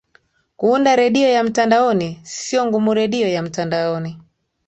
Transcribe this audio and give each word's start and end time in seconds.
kuunda 0.57 0.95
redio 0.95 1.29
ya 1.29 1.43
mtandaoni 1.43 2.19
siyo 2.23 2.65
ngumuredio 2.65 3.27
ya 3.27 3.41
mtandaoni 3.43 4.19